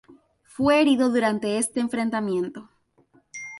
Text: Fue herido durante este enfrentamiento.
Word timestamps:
Fue 0.45 0.81
herido 0.81 1.11
durante 1.11 1.59
este 1.59 1.79
enfrentamiento. 1.79 2.67